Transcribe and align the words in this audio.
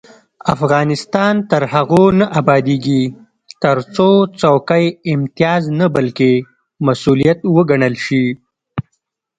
افغانستان 0.53 1.33
تر 1.51 1.61
هغو 1.73 2.05
نه 2.19 2.25
ابادیږي، 2.39 3.03
ترڅو 3.63 4.09
څوکۍ 4.39 4.85
امتیاز 5.13 5.63
نه 5.79 5.87
بلکې 5.95 6.31
مسؤلیت 6.85 7.39
وګڼل 7.55 7.95
شي. 8.05 8.25